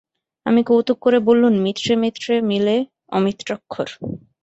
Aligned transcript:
আমি 0.45 0.61
কৌতুক 0.63 0.97
করে 1.01 1.17
বললুম, 1.27 1.53
মিত্রে 1.65 1.93
মিত্রে 2.03 2.33
মিলে 2.49 2.75
আমিত্রাক্ষর। 3.11 3.87